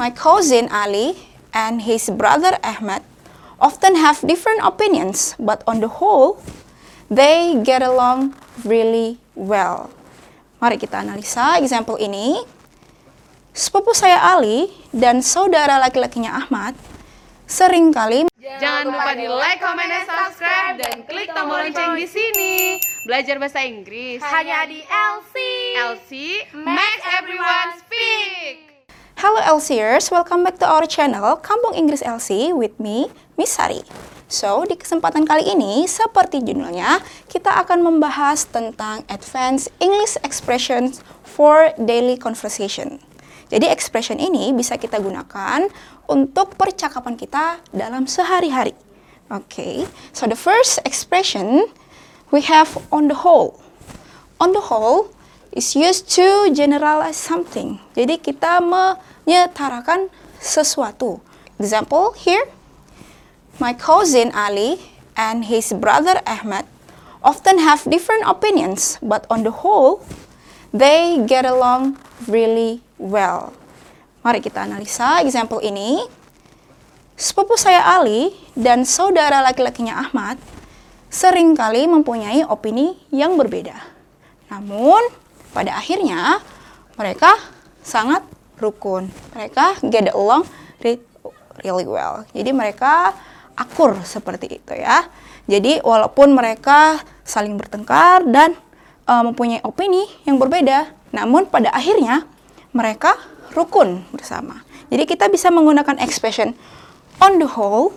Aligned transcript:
My 0.00 0.08
cousin 0.08 0.72
Ali 0.72 1.12
and 1.52 1.84
his 1.84 2.08
brother 2.08 2.56
Ahmed 2.64 3.04
often 3.60 4.00
have 4.00 4.24
different 4.24 4.64
opinions, 4.64 5.36
but 5.36 5.60
on 5.68 5.84
the 5.84 6.00
whole, 6.00 6.40
they 7.12 7.60
get 7.60 7.84
along 7.84 8.32
really 8.64 9.20
well. 9.36 9.92
Mari 10.56 10.80
kita 10.80 11.04
analisa 11.04 11.60
example 11.60 12.00
ini. 12.00 12.40
Sepupu 13.52 13.92
saya 13.92 14.24
Ali 14.24 14.72
dan 14.88 15.20
saudara 15.20 15.76
laki-lakinya 15.76 16.32
Ahmad 16.32 16.72
sering 17.44 17.92
kali 17.92 18.24
Jangan 18.40 18.88
lupa 18.88 19.12
di 19.12 19.28
like, 19.28 19.60
comment, 19.60 19.84
dan 19.84 20.04
subscribe 20.08 20.76
dan 20.80 21.04
klik 21.04 21.28
tombol 21.36 21.60
lonceng 21.60 21.92
di 21.92 22.08
sini. 22.08 22.80
Belajar 23.04 23.36
bahasa 23.36 23.60
Inggris 23.68 24.24
hanya 24.24 24.64
di 24.64 24.80
LC. 24.80 25.34
LC 25.76 26.10
makes 26.56 27.04
everyone 27.20 27.68
speak. 27.76 28.19
LCers, 29.50 30.14
welcome 30.14 30.46
back 30.46 30.62
to 30.62 30.66
our 30.68 30.86
channel 30.86 31.34
Kampung 31.42 31.74
Inggris 31.74 32.06
LC 32.06 32.54
with 32.54 32.70
me, 32.78 33.10
Miss 33.34 33.58
Sari. 33.58 33.82
So, 34.30 34.62
di 34.62 34.78
kesempatan 34.78 35.26
kali 35.26 35.42
ini, 35.42 35.90
seperti 35.90 36.38
judulnya, 36.38 37.02
kita 37.26 37.58
akan 37.66 37.82
membahas 37.82 38.46
tentang 38.46 39.02
Advanced 39.10 39.66
English 39.82 40.14
Expressions 40.22 41.02
for 41.26 41.74
Daily 41.82 42.14
Conversation. 42.14 43.02
Jadi, 43.50 43.66
expression 43.66 44.22
ini 44.22 44.54
bisa 44.54 44.78
kita 44.78 45.02
gunakan 45.02 45.66
untuk 46.06 46.54
percakapan 46.54 47.18
kita 47.18 47.58
dalam 47.74 48.06
sehari-hari. 48.06 48.78
Oke, 49.34 49.50
okay. 49.50 49.74
so 50.14 50.30
the 50.30 50.38
first 50.38 50.78
expression 50.86 51.66
we 52.30 52.46
have 52.46 52.78
on 52.94 53.10
the 53.10 53.26
whole. 53.26 53.58
On 54.38 54.54
the 54.54 54.70
whole 54.70 55.10
is 55.50 55.74
used 55.74 56.06
to 56.14 56.50
generalize 56.54 57.18
something. 57.18 57.82
Jadi 57.98 58.22
kita 58.22 58.62
menyetarakan 58.62 60.10
sesuatu. 60.38 61.18
Example 61.60 62.14
here, 62.16 62.48
my 63.58 63.74
cousin 63.76 64.32
Ali 64.32 64.80
and 65.18 65.44
his 65.50 65.74
brother 65.76 66.22
Ahmed 66.24 66.64
often 67.20 67.60
have 67.60 67.84
different 67.84 68.24
opinions, 68.24 68.96
but 69.04 69.28
on 69.28 69.44
the 69.44 69.52
whole, 69.60 70.00
they 70.72 71.20
get 71.28 71.44
along 71.44 72.00
really 72.24 72.80
well. 72.96 73.52
Mari 74.24 74.40
kita 74.40 74.64
analisa 74.64 75.20
example 75.24 75.60
ini. 75.60 76.04
Sepupu 77.20 77.52
saya 77.60 77.84
Ali 77.84 78.32
dan 78.56 78.88
saudara 78.88 79.44
laki-lakinya 79.44 80.08
Ahmad 80.08 80.40
sering 81.12 81.52
kali 81.52 81.84
mempunyai 81.84 82.48
opini 82.48 82.96
yang 83.12 83.36
berbeda. 83.36 83.76
Namun, 84.48 85.04
pada 85.50 85.76
akhirnya 85.76 86.38
mereka 86.96 87.34
sangat 87.80 88.22
rukun. 88.60 89.08
Mereka 89.34 89.82
get 89.88 90.12
along 90.12 90.44
really 91.64 91.84
well. 91.84 92.24
Jadi 92.32 92.50
mereka 92.52 93.12
akur 93.56 94.00
seperti 94.04 94.60
itu 94.60 94.72
ya. 94.76 95.04
Jadi 95.50 95.82
walaupun 95.84 96.32
mereka 96.32 97.00
saling 97.26 97.58
bertengkar 97.58 98.24
dan 98.28 98.56
uh, 99.04 99.22
mempunyai 99.26 99.60
opini 99.66 100.06
yang 100.24 100.38
berbeda, 100.40 100.88
namun 101.10 101.46
pada 101.50 101.74
akhirnya 101.74 102.24
mereka 102.70 103.18
rukun 103.52 104.06
bersama. 104.14 104.62
Jadi 104.90 105.06
kita 105.06 105.26
bisa 105.30 105.50
menggunakan 105.50 105.98
expression 106.02 106.54
on 107.18 107.38
the 107.38 107.46
whole 107.46 107.94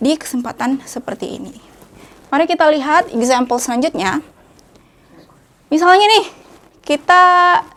di 0.00 0.16
kesempatan 0.16 0.80
seperti 0.84 1.40
ini. 1.40 1.54
Mari 2.28 2.44
kita 2.44 2.68
lihat 2.68 3.12
example 3.12 3.56
selanjutnya. 3.56 4.20
Misalnya 5.72 6.06
nih, 6.08 6.24
kita 6.86 7.22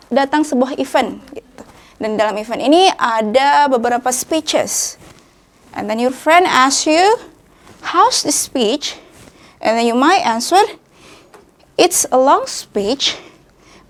datang 0.06 0.46
sebuah 0.46 0.78
event 0.78 1.18
gitu. 1.34 1.62
Dan 1.98 2.16
dalam 2.16 2.38
event 2.38 2.62
ini 2.62 2.88
ada 2.94 3.66
beberapa 3.66 4.08
speeches. 4.14 4.96
And 5.74 5.90
then 5.90 5.98
your 5.98 6.14
friend 6.14 6.46
asks 6.46 6.86
you, 6.86 7.18
how's 7.92 8.22
the 8.22 8.32
speech? 8.32 8.96
And 9.60 9.76
then 9.76 9.84
you 9.84 9.98
might 9.98 10.24
answer, 10.24 10.62
it's 11.76 12.08
a 12.08 12.16
long 12.16 12.48
speech, 12.48 13.20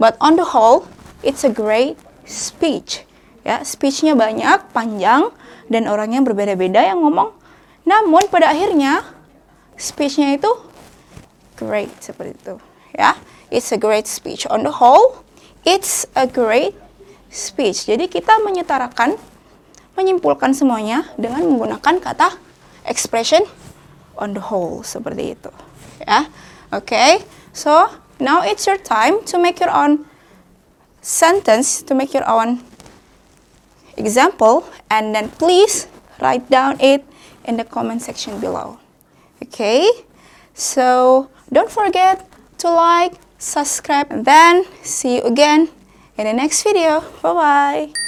but 0.01 0.19
on 0.19 0.35
the 0.35 0.51
whole, 0.51 0.91
it's 1.23 1.47
a 1.47 1.53
great 1.53 1.95
speech. 2.27 3.07
Ya, 3.47 3.63
speechnya 3.63 4.19
banyak, 4.19 4.75
panjang, 4.75 5.31
dan 5.71 5.87
orangnya 5.87 6.21
berbeda-beda 6.27 6.83
yang 6.83 7.07
ngomong. 7.07 7.31
Namun 7.87 8.27
pada 8.29 8.51
akhirnya 8.51 9.07
speechnya 9.79 10.35
itu 10.35 10.51
great 11.57 11.93
seperti 12.03 12.35
itu. 12.37 12.70
Ya, 12.97 13.19
it's 13.51 13.71
a 13.71 13.79
great 13.79 14.07
speech. 14.07 14.47
On 14.51 14.63
the 14.63 14.75
whole, 14.83 15.23
it's 15.67 16.07
a 16.15 16.27
great 16.27 16.75
speech. 17.31 17.87
Jadi 17.87 18.11
kita 18.11 18.43
menyetarakan, 18.43 19.19
menyimpulkan 19.95 20.55
semuanya 20.55 21.07
dengan 21.15 21.47
menggunakan 21.47 22.03
kata 22.03 22.35
expression 22.87 23.43
on 24.19 24.35
the 24.35 24.43
whole 24.43 24.83
seperti 24.83 25.39
itu. 25.39 25.53
Ya, 26.03 26.27
oke. 26.75 26.91
Okay. 26.91 27.23
So 27.53 27.91
now 28.23 28.43
it's 28.47 28.67
your 28.67 28.79
time 28.79 29.27
to 29.27 29.39
make 29.39 29.59
your 29.59 29.75
own 29.75 30.07
sentence, 31.03 31.83
to 31.83 31.95
make 31.95 32.15
your 32.15 32.27
own 32.29 32.63
example, 33.97 34.65
and 34.91 35.15
then 35.15 35.31
please 35.35 35.91
write 36.21 36.49
down 36.51 36.79
it 36.79 37.03
in 37.45 37.57
the 37.57 37.65
comment 37.65 38.03
section 38.03 38.39
below. 38.39 38.79
Okay, 39.43 39.89
so 40.55 41.29
don't 41.51 41.71
forget 41.73 42.23
to 42.61 42.71
like, 42.71 43.15
subscribe, 43.39 44.07
and 44.11 44.25
then 44.25 44.65
see 44.83 45.17
you 45.17 45.23
again 45.23 45.69
in 46.17 46.25
the 46.27 46.33
next 46.33 46.63
video. 46.63 47.01
Bye 47.23 47.33
bye. 47.33 48.00